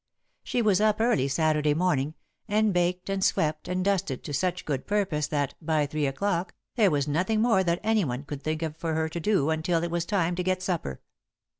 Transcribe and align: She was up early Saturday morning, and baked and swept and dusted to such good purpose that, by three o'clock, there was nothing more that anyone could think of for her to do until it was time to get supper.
She 0.43 0.63
was 0.63 0.81
up 0.81 0.99
early 0.99 1.27
Saturday 1.27 1.75
morning, 1.75 2.15
and 2.47 2.73
baked 2.73 3.07
and 3.07 3.23
swept 3.23 3.67
and 3.67 3.85
dusted 3.85 4.23
to 4.23 4.33
such 4.33 4.65
good 4.65 4.87
purpose 4.87 5.27
that, 5.27 5.53
by 5.61 5.85
three 5.85 6.07
o'clock, 6.07 6.55
there 6.75 6.89
was 6.89 7.07
nothing 7.07 7.39
more 7.39 7.63
that 7.63 7.79
anyone 7.83 8.23
could 8.23 8.41
think 8.41 8.63
of 8.63 8.75
for 8.75 8.95
her 8.95 9.07
to 9.09 9.19
do 9.19 9.51
until 9.51 9.83
it 9.83 9.91
was 9.91 10.05
time 10.05 10.33
to 10.37 10.43
get 10.43 10.63
supper. 10.63 11.01